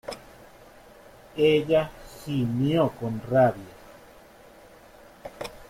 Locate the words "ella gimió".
1.37-2.89